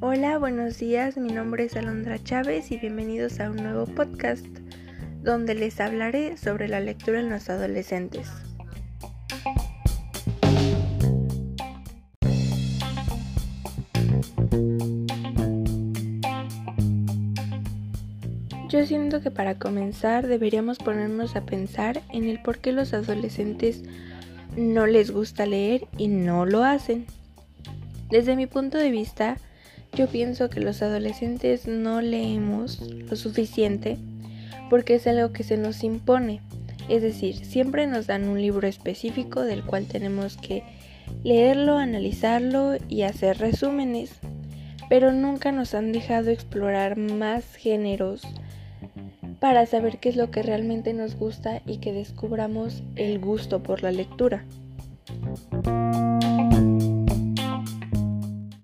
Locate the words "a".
3.40-3.50, 21.36-21.44